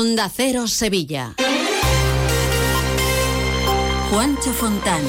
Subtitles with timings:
[0.00, 1.34] Onda Cero Sevilla.
[4.08, 5.02] Juancho Fontán.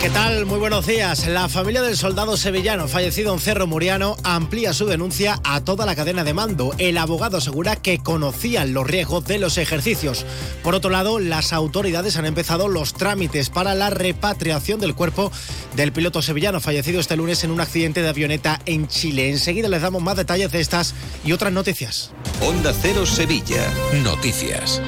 [0.00, 0.46] ¿Qué tal?
[0.46, 1.26] Muy buenos días.
[1.26, 5.96] La familia del soldado sevillano fallecido en Cerro Muriano amplía su denuncia a toda la
[5.96, 6.74] cadena de mando.
[6.78, 10.24] El abogado asegura que conocían los riesgos de los ejercicios.
[10.62, 15.32] Por otro lado, las autoridades han empezado los trámites para la repatriación del cuerpo
[15.74, 19.30] del piloto sevillano fallecido este lunes en un accidente de avioneta en Chile.
[19.30, 20.94] Enseguida les damos más detalles de estas
[21.24, 22.12] y otras noticias.
[22.42, 23.72] Onda Cero Sevilla.
[24.04, 24.80] Noticias.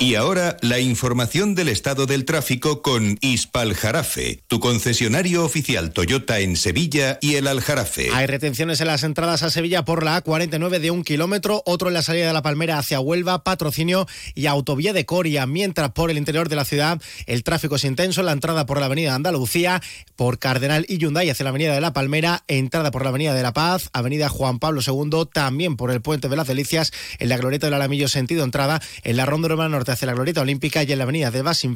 [0.00, 6.40] Y ahora la información del estado del tráfico con Ispal Jarafe, tu concesionario oficial Toyota
[6.40, 8.10] en Sevilla y el Aljarafe.
[8.12, 11.94] Hay retenciones en las entradas a Sevilla por la A49 de un kilómetro, otro en
[11.94, 16.18] la salida de la Palmera hacia Huelva, patrocinio y autovía de Coria, mientras por el
[16.18, 19.80] interior de la ciudad el tráfico es intenso en la entrada por la avenida Andalucía,
[20.16, 23.42] por Cardenal y Hyundai hacia la avenida de la Palmera, entrada por la avenida de
[23.42, 27.38] la Paz, avenida Juan Pablo II, también por el puente de las Delicias, en la
[27.38, 30.98] glorieta del Alamillo sentido entrada, en la Ronda Urbana Hacia la Glorieta Olímpica y en
[30.98, 31.66] la avenida de Blas,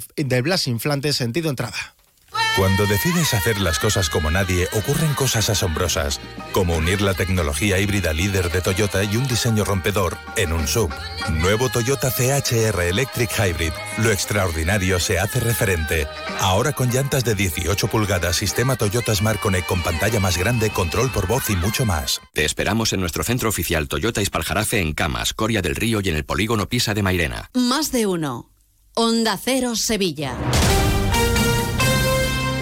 [0.42, 1.94] Blas Inflante, sentido entrada.
[2.58, 8.12] Cuando decides hacer las cosas como nadie, ocurren cosas asombrosas, como unir la tecnología híbrida
[8.12, 10.92] líder de Toyota y un diseño rompedor en un sub.
[11.30, 13.72] Nuevo Toyota CHR Electric Hybrid.
[13.98, 16.08] Lo extraordinario se hace referente.
[16.40, 21.12] Ahora con llantas de 18 pulgadas, sistema Toyota Smart Connect con pantalla más grande, control
[21.12, 22.20] por voz y mucho más.
[22.34, 26.16] Te esperamos en nuestro centro oficial Toyota Ispaljarafe en Camas, Coria del Río y en
[26.16, 27.50] el polígono Pisa de Mairena.
[27.54, 28.50] Más de uno.
[28.94, 30.34] Onda Cero Sevilla.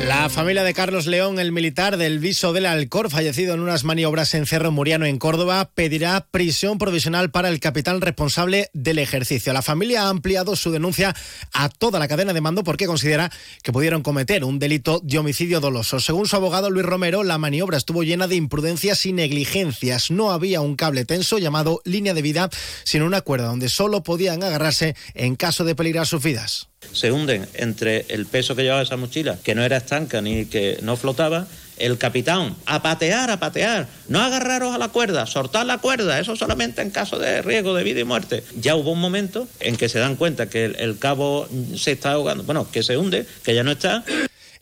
[0.06, 4.34] La familia de Carlos León, el militar del Viso del Alcor, fallecido en unas maniobras
[4.34, 9.52] en Cerro Muriano, en Córdoba, pedirá prisión provisional para el capitán responsable del ejercicio.
[9.52, 11.12] La familia ha ampliado su denuncia
[11.52, 13.32] a toda la cadena de mando porque considera
[13.64, 15.98] que pudieron cometer un delito de homicidio doloso.
[15.98, 20.12] Según su abogado Luis Romero, la maniobra estuvo llena de imprudencias y negligencias.
[20.12, 22.48] No había un cable tenso llamado línea de vida,
[22.84, 27.46] sino una cuerda donde solo podían agarrarse en caso de peligrar sus vidas se hunden
[27.54, 31.46] entre el peso que llevaba esa mochila, que no era estanca ni que no flotaba,
[31.78, 36.34] el capitán, a patear, a patear, no agarraros a la cuerda, soltar la cuerda, eso
[36.36, 38.42] solamente en caso de riesgo de vida y muerte.
[38.58, 42.12] Ya hubo un momento en que se dan cuenta que el, el cabo se está
[42.12, 44.04] ahogando, bueno, que se hunde, que ya no está.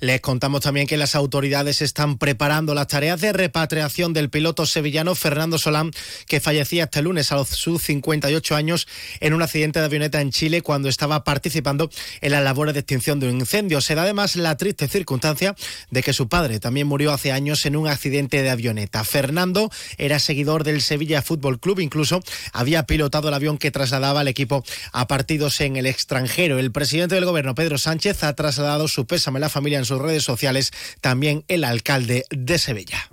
[0.05, 5.15] Les contamos también que las autoridades están preparando las tareas de repatriación del piloto sevillano
[5.15, 5.93] Fernando Solán,
[6.29, 8.87] que fallecía este lunes a sus 58 años
[9.21, 11.89] en un accidente de avioneta en Chile cuando estaba participando
[12.21, 13.81] en las labores de extinción de un incendio.
[13.81, 15.57] Se da además la triste circunstancia
[15.91, 19.05] de que su padre también murió hace años en un accidente de avioneta.
[19.05, 22.23] Fernando era seguidor del Sevilla Fútbol Club, incluso
[22.53, 26.59] había pilotado el avión que trasladaba al equipo a partidos en el extranjero.
[26.59, 29.94] El presidente del gobierno, Pedro Sánchez, ha trasladado su pésame a la familia en su
[30.01, 33.09] redes sociales también el alcalde de Sevilla.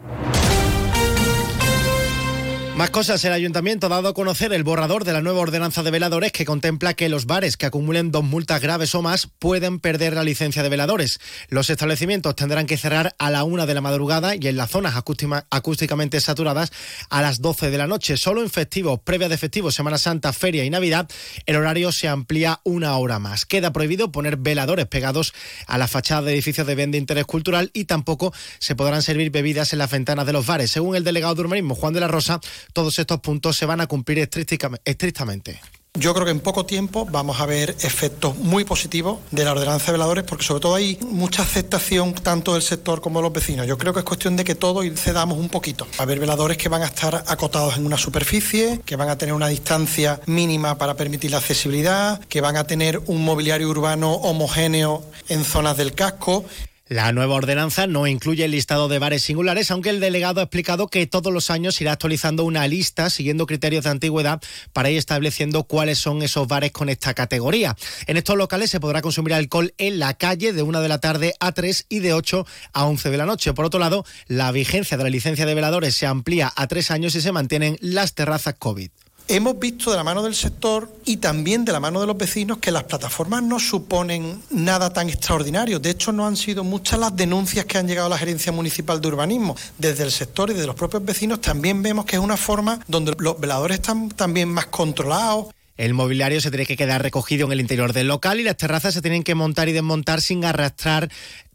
[2.76, 5.92] Más cosas, el ayuntamiento ha dado a conocer el borrador de la nueva ordenanza de
[5.92, 10.14] veladores que contempla que los bares que acumulen dos multas graves o más pueden perder
[10.14, 11.20] la licencia de veladores.
[11.50, 14.96] Los establecimientos tendrán que cerrar a la una de la madrugada y en las zonas
[14.96, 16.72] acústicamente saturadas
[17.10, 18.18] a las 12 de la noche.
[18.18, 21.08] Solo en festivos, previa de festivos, Semana Santa, Feria y Navidad,
[21.46, 23.46] el horario se amplía una hora más.
[23.46, 25.34] Queda prohibido poner veladores pegados
[25.68, 29.30] a la fachada de edificios de bien de interés cultural y tampoco se podrán servir
[29.30, 30.72] bebidas en las ventanas de los bares.
[30.72, 32.40] Según el delegado de urbanismo, Juan de la Rosa,
[32.74, 35.60] todos estos puntos se van a cumplir estrictamente.
[35.94, 39.88] Yo creo que en poco tiempo vamos a ver efectos muy positivos de la ordenanza
[39.88, 43.68] de veladores porque sobre todo hay mucha aceptación tanto del sector como de los vecinos.
[43.68, 45.86] Yo creo que es cuestión de que todos cedamos un poquito.
[45.86, 49.18] Va a haber veladores que van a estar acotados en una superficie, que van a
[49.18, 54.14] tener una distancia mínima para permitir la accesibilidad, que van a tener un mobiliario urbano
[54.14, 56.46] homogéneo en zonas del casco.
[56.92, 60.90] La nueva ordenanza no incluye el listado de bares singulares, aunque el delegado ha explicado
[60.90, 64.42] que todos los años irá actualizando una lista siguiendo criterios de antigüedad
[64.74, 67.78] para ir estableciendo cuáles son esos bares con esta categoría.
[68.08, 71.34] En estos locales se podrá consumir alcohol en la calle de una de la tarde
[71.40, 73.54] a 3 y de 8 a 11 de la noche.
[73.54, 77.16] Por otro lado, la vigencia de la licencia de veladores se amplía a tres años
[77.16, 78.92] y se mantienen las terrazas COVID.
[79.34, 82.58] Hemos visto de la mano del sector y también de la mano de los vecinos
[82.58, 85.80] que las plataformas no suponen nada tan extraordinario.
[85.80, 89.00] De hecho, no han sido muchas las denuncias que han llegado a la Gerencia Municipal
[89.00, 89.56] de Urbanismo.
[89.78, 93.16] Desde el sector y de los propios vecinos también vemos que es una forma donde
[93.20, 95.46] los veladores están también más controlados.
[95.78, 98.94] El mobiliario se tiene que quedar recogido en el interior del local y las terrazas
[98.94, 101.10] se tienen que montar y desmontar sin arrastrar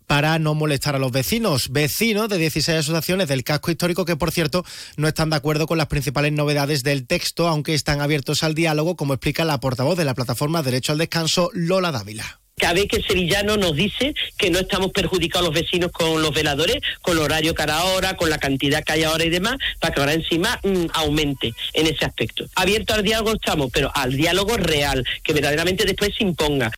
[0.07, 1.71] para no molestar a los vecinos.
[1.71, 4.65] Vecinos de 16 asociaciones del casco histórico que, por cierto,
[4.97, 8.97] no están de acuerdo con las principales novedades del texto, aunque están abiertos al diálogo,
[8.97, 12.41] como explica la portavoz de la plataforma Derecho al Descanso, Lola Dávila.
[12.59, 16.33] Cada vez que el sevillano nos dice que no estamos perjudicados los vecinos con los
[16.33, 19.93] veladores, con el horario cada hora, con la cantidad que hay ahora y demás, para
[19.93, 22.47] que ahora encima mm, aumente en ese aspecto.
[22.55, 26.73] Abierto al diálogo estamos, pero al diálogo real, que verdaderamente después se imponga.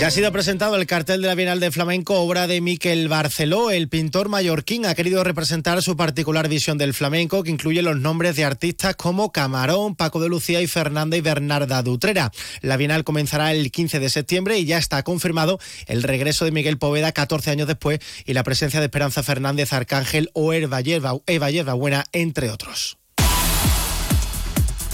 [0.00, 3.70] Ya ha sido presentado el cartel de la Bienal de Flamenco, obra de Miquel Barceló.
[3.70, 8.34] El pintor mallorquín ha querido representar su particular visión del flamenco, que incluye los nombres
[8.34, 12.32] de artistas como Camarón, Paco de Lucía y Fernanda y Bernarda Dutrera.
[12.62, 16.78] La Bienal comenzará el 15 de septiembre y ya está confirmado el regreso de Miguel
[16.78, 22.06] Poveda 14 años después y la presencia de Esperanza Fernández, Arcángel o Eva Yerba Buena,
[22.12, 22.96] entre otros.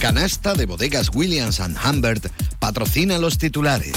[0.01, 2.27] Canasta de bodegas Williams⁇ Humbert
[2.59, 3.95] patrocina los titulares.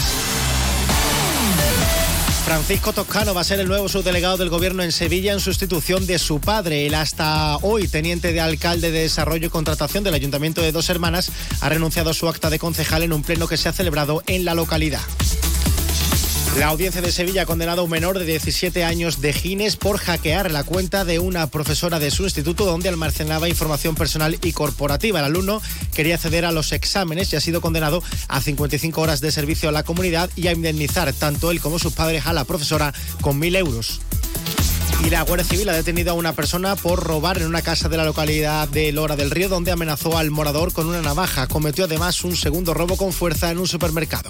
[2.44, 6.20] Francisco Toscano va a ser el nuevo subdelegado del gobierno en Sevilla en sustitución de
[6.20, 6.86] su padre.
[6.86, 11.32] El hasta hoy teniente de alcalde de Desarrollo y Contratación del Ayuntamiento de Dos Hermanas
[11.62, 14.46] ha renunciado a su acta de concejal en un pleno que se ha celebrado en
[14.46, 15.02] la localidad.
[16.58, 19.98] La audiencia de Sevilla ha condenado a un menor de 17 años de Gines por
[19.98, 25.20] hackear la cuenta de una profesora de su instituto donde almacenaba información personal y corporativa.
[25.20, 25.62] El alumno
[25.94, 29.72] quería acceder a los exámenes y ha sido condenado a 55 horas de servicio a
[29.72, 33.58] la comunidad y a indemnizar tanto él como sus padres a la profesora con 1.000
[33.58, 34.02] euros.
[35.06, 37.96] Y la Guardia Civil ha detenido a una persona por robar en una casa de
[37.96, 41.48] la localidad de Lora del Río, donde amenazó al morador con una navaja.
[41.48, 44.30] Cometió además un segundo robo con fuerza en un supermercado.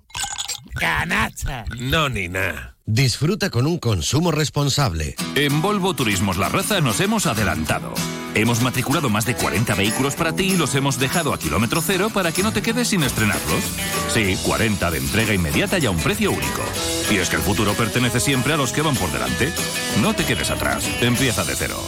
[0.81, 1.63] Canasta.
[1.79, 2.75] No, ni nada.
[2.87, 5.15] Disfruta con un consumo responsable.
[5.35, 7.93] En Volvo Turismos La Raza nos hemos adelantado.
[8.33, 12.09] Hemos matriculado más de 40 vehículos para ti y los hemos dejado a kilómetro cero
[12.11, 13.63] para que no te quedes sin estrenarlos.
[14.11, 16.63] Sí, 40 de entrega inmediata y a un precio único.
[17.11, 19.53] Y es que el futuro pertenece siempre a los que van por delante.
[20.01, 20.83] No te quedes atrás.
[20.99, 21.79] Empieza de cero.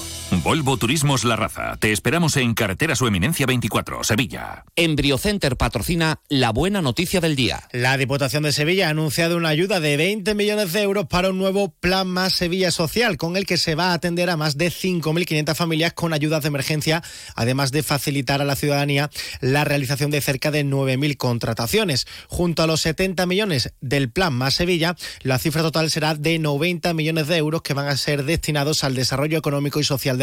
[0.42, 1.76] Volvo Turismos La Raza.
[1.78, 4.66] Te esperamos en Carretera Su Eminencia 24, Sevilla.
[4.76, 7.68] Embriocenter patrocina la buena noticia del día.
[7.72, 11.38] La Diputación de Sevilla ha anunciado una ayuda de 20 millones de euros para un
[11.38, 14.68] nuevo Plan Más Sevilla Social, con el que se va a atender a más de
[14.68, 17.04] 5.500 familias con ayudas de emergencia,
[17.36, 19.10] además de facilitar a la ciudadanía
[19.42, 22.08] la realización de cerca de 9.000 contrataciones.
[22.28, 26.94] Junto a los 70 millones del Plan Más Sevilla, la cifra total será de 90
[26.94, 30.23] millones de euros que van a ser destinados al desarrollo económico y social de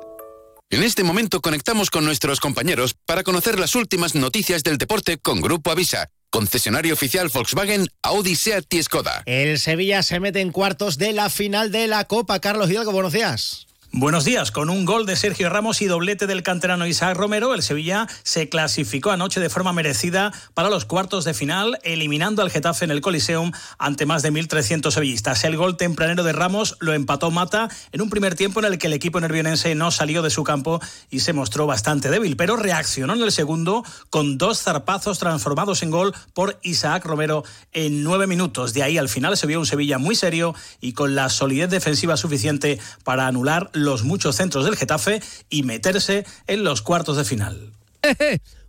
[0.71, 5.41] En este momento conectamos con nuestros compañeros para conocer las últimas noticias del deporte con
[5.41, 6.07] Grupo Avisa.
[6.29, 9.23] Concesionario oficial Volkswagen, Audi, Seat y Skoda.
[9.25, 12.39] El Sevilla se mete en cuartos de la final de la Copa.
[12.39, 13.67] Carlos Hidalgo, buenos días.
[13.93, 14.51] Buenos días.
[14.51, 18.47] Con un gol de Sergio Ramos y doblete del canterano Isaac Romero, el Sevilla se
[18.47, 23.01] clasificó anoche de forma merecida para los cuartos de final, eliminando al Getafe en el
[23.01, 25.43] Coliseum ante más de 1.300 sevillistas.
[25.43, 28.87] El gol tempranero de Ramos lo empató Mata en un primer tiempo en el que
[28.87, 30.79] el equipo nervionense no salió de su campo
[31.09, 35.91] y se mostró bastante débil, pero reaccionó en el segundo con dos zarpazos transformados en
[35.91, 37.43] gol por Isaac Romero
[37.73, 38.73] en nueve minutos.
[38.73, 42.15] De ahí al final se vio un Sevilla muy serio y con la solidez defensiva
[42.15, 47.73] suficiente para anular los muchos centros del Getafe y meterse en los cuartos de final.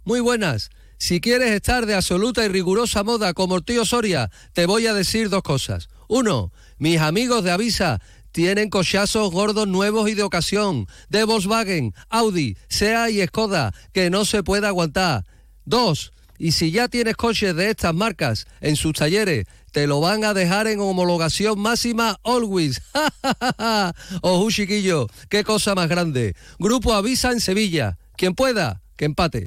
[0.05, 0.71] Muy buenas.
[0.99, 4.95] Si quieres estar de absoluta y rigurosa moda como el tío Soria, te voy a
[4.95, 5.89] decir dos cosas.
[6.09, 8.01] Uno, mis amigos de Avisa
[8.33, 14.25] tienen cochazos gordos nuevos y de ocasión, de Volkswagen, Audi, SEA y Skoda, que no
[14.25, 15.25] se puede aguantar.
[15.65, 16.13] Dos,
[16.43, 20.35] y si ya tienes coches de estas marcas en sus talleres, te lo van a
[20.35, 22.83] dejar en homologación máxima always.
[24.23, 26.35] Ojo, chiquillo, qué cosa más grande.
[26.59, 27.97] Grupo Avisa en Sevilla.
[28.17, 29.47] Quien pueda, que empate.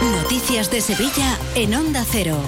[0.00, 2.40] Noticias de Sevilla en Onda Cero.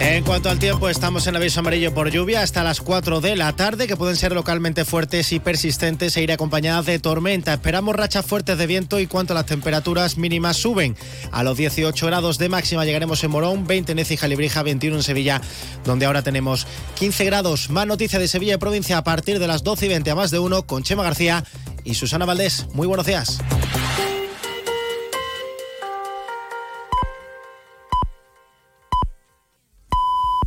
[0.00, 3.54] En cuanto al tiempo, estamos en aviso amarillo por lluvia hasta las 4 de la
[3.54, 7.54] tarde, que pueden ser localmente fuertes y persistentes e ir acompañadas de tormenta.
[7.54, 10.96] Esperamos rachas fuertes de viento y cuanto a las temperaturas mínimas suben.
[11.32, 15.02] A los 18 grados de máxima llegaremos en Morón, 20 en Écija, Librija, 21 en
[15.02, 15.40] Sevilla,
[15.84, 17.68] donde ahora tenemos 15 grados.
[17.68, 20.30] Más noticia de Sevilla y provincia a partir de las 12 y 20 a más
[20.30, 21.44] de uno con Chema García
[21.82, 22.66] y Susana Valdés.
[22.72, 23.40] Muy buenos días.